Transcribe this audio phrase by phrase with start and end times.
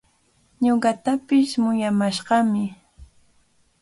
[0.65, 2.63] Ñuqatapish muyamashqami.